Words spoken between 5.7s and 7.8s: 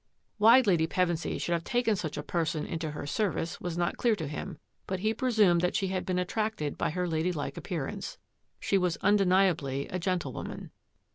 she had been attracted by her ladylike ap